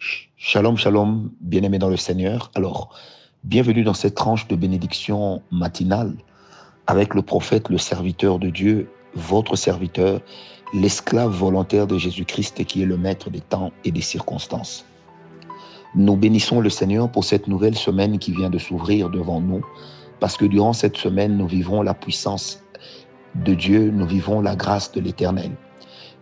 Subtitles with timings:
[0.00, 2.52] Shalom, shalom, bien-aimés dans le Seigneur.
[2.54, 2.96] Alors,
[3.42, 6.14] bienvenue dans cette tranche de bénédiction matinale
[6.86, 10.20] avec le prophète, le serviteur de Dieu, votre serviteur,
[10.72, 14.86] l'esclave volontaire de Jésus-Christ qui est le maître des temps et des circonstances.
[15.96, 19.64] Nous bénissons le Seigneur pour cette nouvelle semaine qui vient de s'ouvrir devant nous,
[20.20, 22.62] parce que durant cette semaine, nous vivrons la puissance
[23.34, 25.50] de Dieu, nous vivrons la grâce de l'Éternel.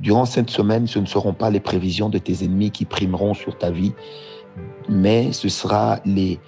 [0.00, 3.58] Durant cette semaine, ce ne seront pas les prévisions de tes ennemis qui primeront sur
[3.58, 3.92] ta vie,
[4.88, 6.40] mais ce, sera les,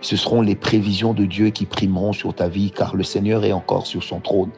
[0.00, 3.52] ce seront les prévisions de Dieu qui primeront sur ta vie, car le Seigneur est
[3.52, 4.50] encore sur son trône.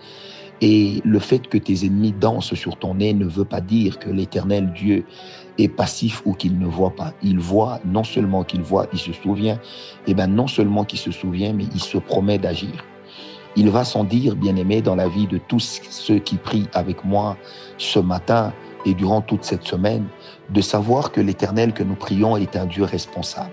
[0.61, 4.09] Et le fait que tes ennemis dansent sur ton nez ne veut pas dire que
[4.09, 5.05] l'éternel Dieu
[5.59, 7.13] est passif ou qu'il ne voit pas.
[7.23, 9.61] Il voit, non seulement qu'il voit, il se souvient,
[10.07, 12.85] et bien non seulement qu'il se souvient, mais il se promet d'agir.
[13.61, 17.37] Il va sans dire, bien-aimé, dans la vie de tous ceux qui prient avec moi
[17.77, 18.53] ce matin
[18.87, 20.07] et durant toute cette semaine,
[20.51, 23.51] de savoir que l'Éternel que nous prions est un Dieu responsable.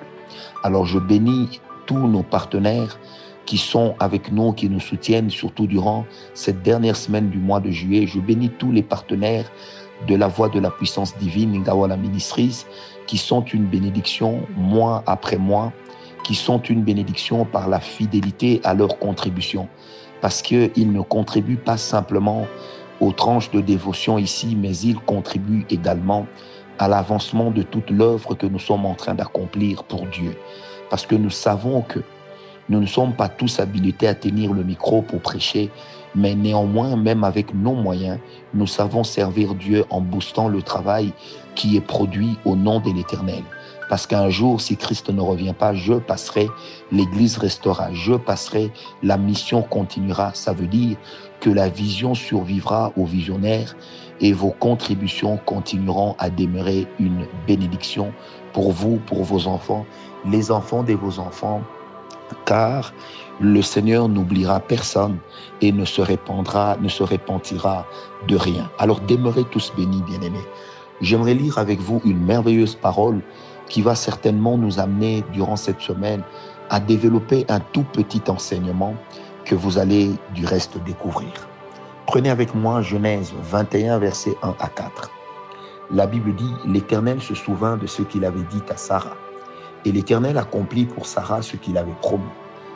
[0.62, 3.00] Alors je bénis tous nos partenaires
[3.48, 7.72] qui sont avec nous, qui nous soutiennent, surtout durant cette dernière semaine du mois de
[7.72, 8.06] juillet.
[8.06, 9.52] Je bénis tous les partenaires
[10.08, 12.68] de la voix de la puissance divine, Ngawala Ministries,
[13.08, 15.74] qui sont une bénédiction mois après mois
[16.26, 19.70] qui sont une bénédiction par la fidélité à leur contribution.
[20.22, 22.48] Parce qu'ils ne contribuent pas simplement
[23.00, 26.26] aux tranches de dévotion ici, mais ils contribuent également
[26.80, 30.36] à l'avancement de toute l'œuvre que nous sommes en train d'accomplir pour Dieu.
[30.90, 32.00] Parce que nous savons que
[32.70, 35.70] nous ne sommes pas tous habilités à tenir le micro pour prêcher,
[36.16, 38.18] mais néanmoins, même avec nos moyens,
[38.56, 41.14] nous savons servir Dieu en boostant le travail
[41.54, 43.44] qui est produit au nom de l'Éternel.
[43.90, 46.50] Parce qu'un jour, si Christ ne revient pas, je passerai,
[46.92, 48.72] l'Église restera, je passerai,
[49.04, 50.34] la mission continuera.
[50.34, 50.98] Ça veut dire
[51.40, 53.76] que la vision survivra aux visionnaires
[54.22, 58.12] et vos contributions continueront à demeurer une bénédiction
[58.54, 59.86] pour vous, pour vos enfants,
[60.26, 61.62] les enfants de vos enfants,
[62.46, 62.94] car
[63.40, 65.18] le Seigneur n'oubliera personne
[65.62, 67.86] et ne se répandra, ne se répandira
[68.28, 68.72] de rien.
[68.80, 70.46] Alors demeurez tous bénis, bien-aimés.
[71.02, 73.22] J'aimerais lire avec vous une merveilleuse parole
[73.70, 76.22] qui va certainement nous amener durant cette semaine
[76.70, 78.96] à développer un tout petit enseignement
[79.44, 81.32] que vous allez du reste découvrir.
[82.08, 85.12] Prenez avec moi Genèse 21, versets 1 à 4.
[85.92, 89.18] La Bible dit, L'Éternel se souvint de ce qu'il avait dit à Sarah.
[89.86, 92.24] Et l'Éternel accomplit pour Sarah ce qu'il avait promis.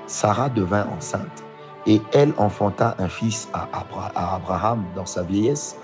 [0.06, 1.44] Sarah devint enceinte,
[1.88, 3.67] et elle enfanta un fils à
[4.35, 5.77] Abraham dans sa vieillesse,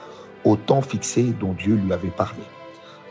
[0.44, 2.42] au temps fixé dont Dieu lui avait parlé.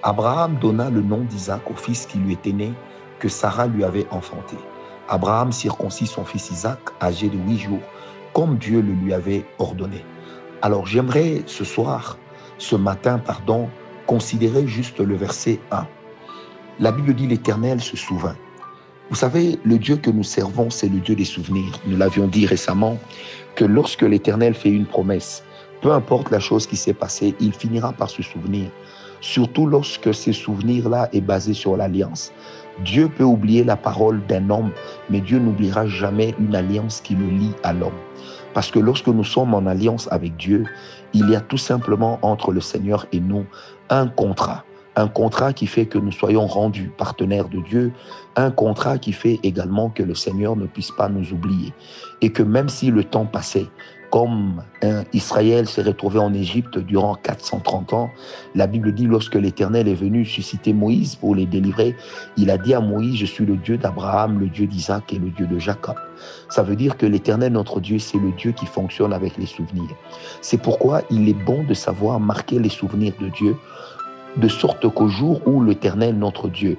[0.07, 2.75] Abraham donna le nom d'Isaac au fils qui lui était né,
[3.19, 4.57] que Sarah lui avait enfanté.
[5.09, 7.81] Abraham circoncit son fils Isaac, âgé de huit jours,
[8.35, 10.05] comme Dieu le lui avait ordonné.
[10.61, 12.19] Alors j'aimerais ce soir,
[12.59, 13.71] ce matin, pardon,
[14.07, 15.87] considérer juste le verset 1.
[16.81, 18.37] La Bible dit l'Éternel se souvint.
[19.09, 21.81] Vous savez, le Dieu que nous servons, c'est le Dieu des souvenirs.
[21.87, 22.99] Nous l'avions dit récemment
[23.55, 25.45] que lorsque l'Éternel fait une promesse,
[25.81, 28.71] peu importe la chose qui s'est passée, il finira par se souvenir
[29.25, 32.31] surtout lorsque ce souvenir-là est basé sur l'alliance.
[32.85, 34.71] Dieu peut oublier la parole d'un homme,
[35.09, 37.99] mais Dieu n'oubliera jamais une alliance qui le lie à l'homme.
[38.53, 40.67] Parce que lorsque nous sommes en alliance avec Dieu,
[41.15, 43.47] il y a tout simplement entre le Seigneur et nous
[43.89, 44.63] un contrat.
[44.95, 47.93] Un contrat qui fait que nous soyons rendus partenaires de Dieu,
[48.37, 51.73] un contrat qui fait également que le Seigneur ne puisse pas nous oublier.
[52.21, 53.67] Et que même si le temps passait,
[54.15, 54.63] comme
[55.13, 58.11] Israël s'est retrouvé en Égypte durant 430 ans,
[58.55, 61.97] la Bible dit lorsque l'Éternel est venu susciter Moïse pour les délivrer,
[62.37, 65.31] il a dit à Moïse, je suis le Dieu d'Abraham, le Dieu d'Isaac et le
[65.31, 65.97] Dieu de Jacob.
[66.49, 69.97] Ça veut dire que l'Éternel, notre Dieu, c'est le Dieu qui fonctionne avec les souvenirs.
[70.41, 73.57] C'est pourquoi il est bon de savoir marquer les souvenirs de Dieu,
[74.37, 76.79] de sorte qu'au jour où l'Éternel, notre Dieu,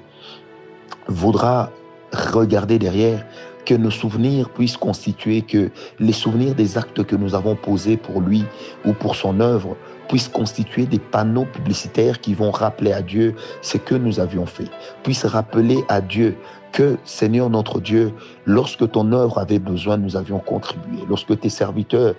[1.06, 1.70] voudra
[2.14, 3.26] regarder derrière,
[3.66, 8.22] que nos souvenirs puissent constituer, que les souvenirs des actes que nous avons posés pour
[8.22, 8.44] lui
[8.86, 9.76] ou pour son œuvre
[10.08, 14.70] puissent constituer des panneaux publicitaires qui vont rappeler à Dieu ce que nous avions fait,
[15.02, 16.38] puissent rappeler à Dieu
[16.72, 18.12] que, Seigneur notre Dieu,
[18.46, 20.98] lorsque ton œuvre avait besoin, nous avions contribué.
[21.08, 22.14] Lorsque tes serviteurs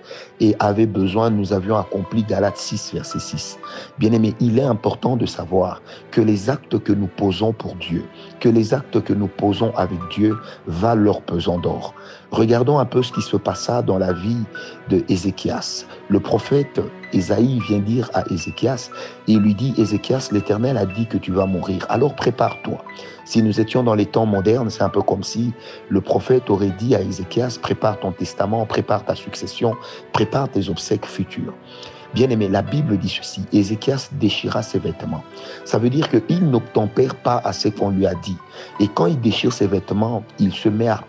[0.60, 3.58] avaient besoin, nous avions accompli Galates 6, verset 6.
[3.98, 8.04] Bien-aimé, il est important de savoir que les actes que nous posons pour Dieu,
[8.40, 10.36] que les actes que nous posons avec Dieu
[10.66, 11.94] valent leur pesant d'or.
[12.30, 14.44] Regardons un peu ce qui se passa dans la vie
[14.90, 15.86] de Ézéchias.
[16.08, 16.80] Le prophète
[17.14, 18.90] Ésaïe vient dire à Ézéchias,
[19.26, 22.84] il lui dit, Ézéchias, l'Éternel a dit que tu vas mourir, alors prépare-toi.
[23.24, 25.52] Si nous étions dans les temps modernes, c'est un peu comme si
[25.88, 26.17] le prophète
[26.48, 29.76] aurait dit à Ézéchias, prépare ton testament, prépare ta succession,
[30.12, 31.54] prépare tes obsèques futures.
[32.14, 35.22] Bien aimé, la Bible dit ceci, Ézéchias déchira ses vêtements.
[35.64, 38.36] Ça veut dire qu'il n'obtempère pas à ce qu'on lui a dit.
[38.80, 41.04] Et quand il déchire ses vêtements, il se met à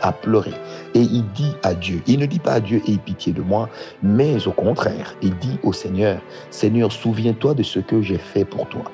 [0.00, 0.54] à pleurer.
[0.94, 3.68] Et il dit à Dieu, il ne dit pas à Dieu, aie pitié de moi,
[4.02, 6.20] mais au contraire, il dit au Seigneur,
[6.50, 8.84] Seigneur, souviens-toi de ce que j'ai fait pour toi.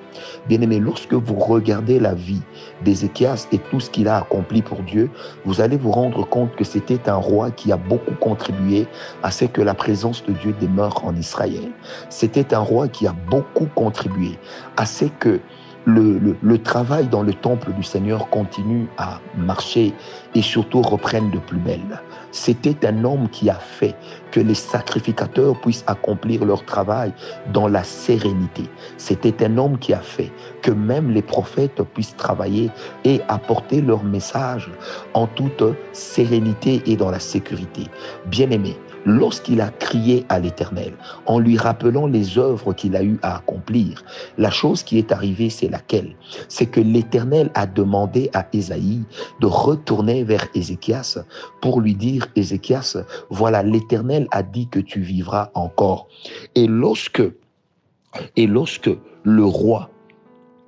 [0.48, 2.42] Bien-aimé, lorsque vous regardez la vie
[2.84, 5.10] d'Ézéchias et tout ce qu'il a accompli pour Dieu,
[5.44, 8.86] vous allez vous rendre compte que c'était un roi qui a beaucoup contribué
[9.22, 11.70] à ce que la présence de Dieu demeure en Israël.
[12.08, 14.38] C'était un roi qui a beaucoup contribué
[14.76, 15.40] à ce que
[15.86, 19.94] le, travail dans le temple du Seigneur continue à marcher
[20.34, 22.02] et surtout reprenne de plus belle.
[22.32, 23.94] C'était un homme qui a fait
[24.32, 27.12] que les sacrificateurs puissent accomplir leur travail
[27.52, 28.64] dans la sérénité.
[28.98, 32.70] C'était un homme qui a fait que même les prophètes puissent travailler
[33.04, 34.70] et apporter leur message
[35.14, 35.62] en toute
[35.92, 37.84] sérénité et dans la sécurité.
[38.26, 40.92] Bien aimé, lorsqu'il a crié à l'Éternel,
[41.24, 44.04] en lui rappelant les œuvres qu'il a eu à accomplir,
[44.36, 46.14] la chose qui est arrivée, c'est laquelle?
[46.48, 49.04] C'est que l'Éternel a demandé à Ésaïe
[49.40, 51.18] de retourner vers Ézéchias
[51.62, 52.98] pour lui dire, Ézéchias,
[53.30, 56.08] voilà, l'Éternel a dit que tu vivras encore.
[56.54, 57.22] Et lorsque,
[58.36, 58.90] et lorsque
[59.22, 59.90] le roi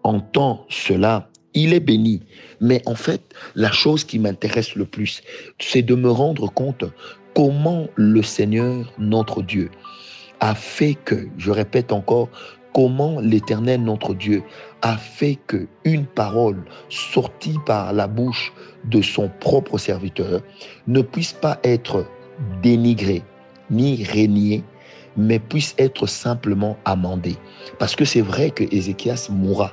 [0.05, 2.23] entend cela, il est béni.
[2.61, 5.23] Mais en fait, la chose qui m'intéresse le plus,
[5.58, 6.84] c'est de me rendre compte
[7.38, 9.70] comment le Seigneur, notre Dieu,
[10.40, 12.29] a fait que, je répète encore,
[12.75, 14.43] comment l'Éternel, notre Dieu,
[14.82, 18.52] a fait que une parole sortie par la bouche
[18.87, 20.40] de son propre serviteur
[20.88, 22.06] ne puisse pas être
[22.61, 23.23] dénigrée
[23.70, 24.64] ni régnée,
[25.17, 27.37] mais puisse être simplement amendée.
[27.79, 29.73] Parce que c'est vrai que Ézéchias mourra,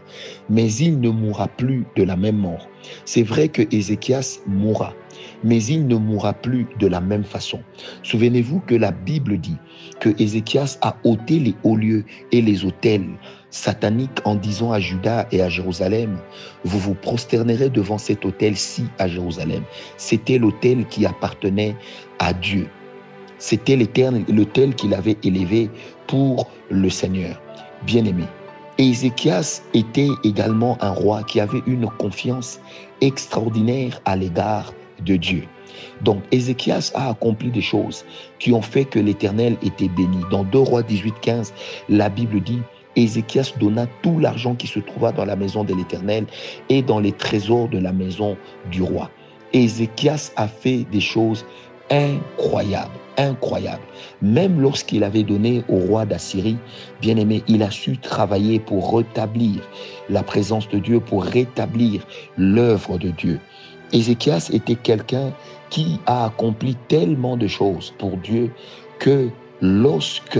[0.51, 2.67] mais il ne mourra plus de la même mort.
[3.05, 4.93] C'est vrai que Ézéchias mourra,
[5.43, 7.59] mais il ne mourra plus de la même façon.
[8.03, 9.57] Souvenez-vous que la Bible dit
[9.99, 13.07] que Ézéchias a ôté les hauts lieux et les autels
[13.49, 16.17] sataniques en disant à Judas et à Jérusalem,
[16.63, 19.63] vous vous prosternerez devant cet autel-ci à Jérusalem.
[19.97, 21.75] C'était l'autel qui appartenait
[22.19, 22.67] à Dieu.
[23.37, 25.69] C'était l'autel qu'il avait élevé
[26.07, 27.41] pour le Seigneur.
[27.85, 28.23] Bien-aimé,
[28.77, 32.59] Ézéchias était également un roi qui avait une confiance
[33.01, 34.73] extraordinaire à l'égard
[35.03, 35.43] de Dieu.
[36.01, 38.05] Donc Ézéchias a accompli des choses
[38.39, 40.19] qui ont fait que l'Éternel était béni.
[40.31, 41.53] Dans 2 Rois 18, 15,
[41.89, 42.61] la Bible dit,
[42.95, 46.25] Ézéchias donna tout l'argent qui se trouva dans la maison de l'Éternel
[46.69, 48.37] et dans les trésors de la maison
[48.71, 49.09] du roi.
[49.53, 51.45] Ézéchias a fait des choses
[51.89, 53.83] incroyables, incroyables.
[54.21, 56.57] Même lorsqu'il avait donné au roi d'Assyrie,
[57.01, 59.61] bien aimé, il a su travailler pour rétablir
[60.09, 62.05] la présence de Dieu, pour rétablir
[62.37, 63.39] l'œuvre de Dieu.
[63.91, 65.31] Ézéchias était quelqu'un
[65.69, 68.51] qui a accompli tellement de choses pour Dieu
[68.99, 69.29] que
[69.61, 70.39] lorsque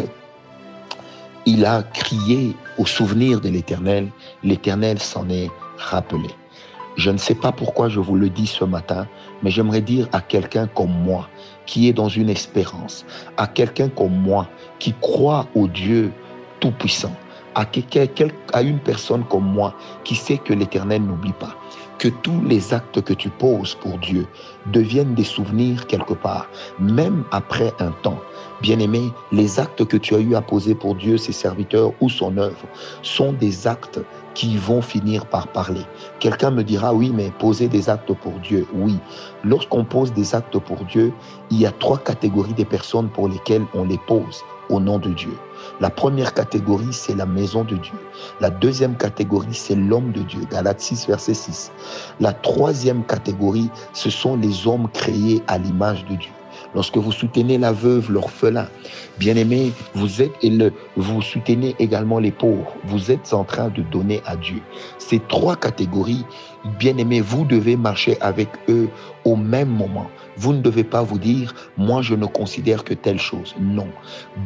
[1.46, 4.10] il a crié au souvenir de l'Éternel,
[4.44, 6.30] l'Éternel s'en est rappelé.
[6.96, 9.08] Je ne sais pas pourquoi je vous le dis ce matin,
[9.44, 11.30] mais j'aimerais dire à quelqu'un comme moi
[11.66, 13.06] qui est dans une espérance,
[13.38, 14.48] à quelqu'un comme moi
[14.80, 16.12] qui croit au Dieu
[16.62, 17.14] Tout-Puissant,
[17.54, 17.66] à,
[18.54, 21.56] à une personne comme moi qui sait que l'Éternel n'oublie pas,
[21.98, 24.28] que tous les actes que tu poses pour Dieu
[24.68, 26.48] deviennent des souvenirs quelque part,
[26.80, 28.20] même après un temps.
[28.62, 32.38] Bien-aimé, les actes que tu as eu à poser pour Dieu, ses serviteurs ou son
[32.38, 32.68] œuvre,
[33.02, 34.00] sont des actes
[34.36, 35.82] qui vont finir par parler.
[36.20, 39.00] Quelqu'un me dira, oui, mais poser des actes pour Dieu, oui.
[39.44, 41.12] Lorsqu'on pose des actes pour Dieu,
[41.50, 45.10] il y a trois catégories de personnes pour lesquelles on les pose au nom de
[45.10, 45.36] Dieu.
[45.80, 47.98] La première catégorie, c'est la maison de Dieu.
[48.40, 50.42] La deuxième catégorie, c'est l'homme de Dieu.
[50.52, 51.72] Galates 6, verset 6.
[52.20, 56.32] La troisième catégorie, ce sont les hommes créés à l'image de Dieu.
[56.76, 58.68] Lorsque vous soutenez la veuve, l'orphelin,
[59.18, 60.52] bien-aimé, vous êtes et
[60.98, 62.76] vous soutenez également les pauvres.
[62.84, 64.62] Vous êtes en train de donner à Dieu.
[64.98, 66.26] Ces trois catégories,
[66.78, 68.90] bien-aimé, vous devez marcher avec eux
[69.26, 70.08] au même moment.
[70.38, 73.56] Vous ne devez pas vous dire, moi je ne considère que telle chose.
[73.60, 73.88] Non.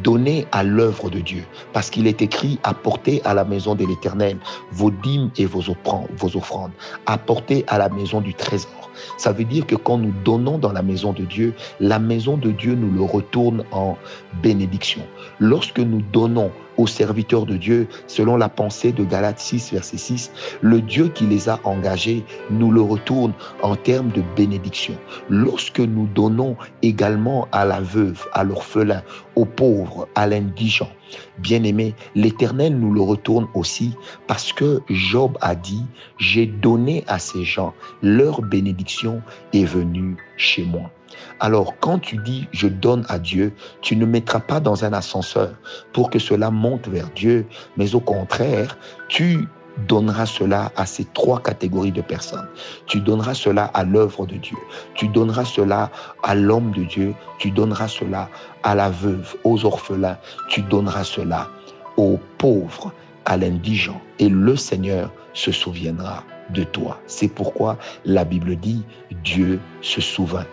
[0.02, 1.44] Donnez à l'œuvre de Dieu.
[1.72, 4.38] Parce qu'il est écrit, apportez à la maison de l'Éternel
[4.72, 6.72] vos dîmes et vos offrandes.
[7.06, 8.90] Apportez à la maison du trésor.
[9.16, 12.50] Ça veut dire que quand nous donnons dans la maison de Dieu, la maison de
[12.50, 13.96] Dieu nous le retourne en
[14.42, 15.02] bénédiction.
[15.38, 16.50] Lorsque nous donnons
[16.86, 21.48] serviteurs de Dieu, selon la pensée de Galates 6, verset 6, le Dieu qui les
[21.48, 23.32] a engagés nous le retourne
[23.62, 24.94] en termes de bénédiction.
[25.28, 29.02] Lorsque nous donnons également à la veuve, à l'orphelin,
[29.36, 30.90] aux pauvres, à l'indigent,
[31.38, 33.92] bien aimé, l'Éternel nous le retourne aussi
[34.26, 35.84] parce que Job a dit,
[36.18, 39.22] j'ai donné à ces gens, leur bénédiction
[39.52, 40.90] est venue chez moi.
[41.40, 43.52] Alors quand tu dis je donne à Dieu,
[43.82, 45.54] tu ne mettras pas dans un ascenseur
[45.92, 48.76] pour que cela monte vers Dieu, mais au contraire,
[49.08, 49.48] tu
[49.88, 52.46] donneras cela à ces trois catégories de personnes.
[52.86, 54.56] Tu donneras cela à l'œuvre de Dieu.
[54.94, 55.90] Tu donneras cela
[56.22, 57.14] à l'homme de Dieu.
[57.38, 58.28] Tu donneras cela
[58.62, 60.18] à la veuve, aux orphelins.
[60.48, 61.48] Tu donneras cela
[61.96, 62.92] aux pauvres,
[63.24, 64.00] à l'indigent.
[64.18, 67.00] Et le Seigneur se souviendra de toi.
[67.06, 68.82] C'est pourquoi la Bible dit
[69.22, 70.46] Dieu se souvient.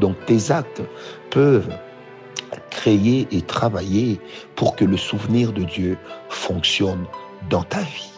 [0.00, 0.82] Donc tes actes
[1.30, 1.72] peuvent
[2.70, 4.20] créer et travailler
[4.56, 5.98] pour que le souvenir de Dieu
[6.28, 7.04] fonctionne
[7.48, 8.10] dans ta vie.